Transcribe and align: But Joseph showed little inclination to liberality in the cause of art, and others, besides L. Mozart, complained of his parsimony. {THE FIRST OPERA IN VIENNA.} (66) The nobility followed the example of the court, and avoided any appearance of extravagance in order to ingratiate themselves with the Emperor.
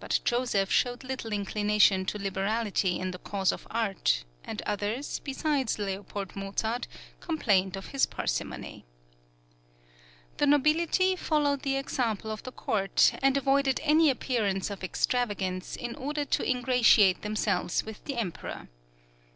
But 0.00 0.18
Joseph 0.24 0.68
showed 0.68 1.04
little 1.04 1.32
inclination 1.32 2.04
to 2.06 2.18
liberality 2.18 2.98
in 2.98 3.12
the 3.12 3.20
cause 3.20 3.52
of 3.52 3.68
art, 3.70 4.24
and 4.44 4.60
others, 4.62 5.20
besides 5.20 5.78
L. 5.78 6.04
Mozart, 6.34 6.88
complained 7.20 7.76
of 7.76 7.86
his 7.94 8.04
parsimony. 8.04 8.84
{THE 10.38 10.46
FIRST 10.46 10.54
OPERA 10.54 10.54
IN 10.56 10.62
VIENNA.} 10.64 10.76
(66) 10.86 10.98
The 10.98 11.06
nobility 11.06 11.16
followed 11.22 11.62
the 11.62 11.76
example 11.76 12.32
of 12.32 12.42
the 12.42 12.50
court, 12.50 13.12
and 13.22 13.36
avoided 13.36 13.78
any 13.84 14.10
appearance 14.10 14.70
of 14.70 14.82
extravagance 14.82 15.76
in 15.76 15.94
order 15.94 16.24
to 16.24 16.44
ingratiate 16.50 17.22
themselves 17.22 17.84
with 17.84 18.02
the 18.06 18.16
Emperor. 18.16 18.68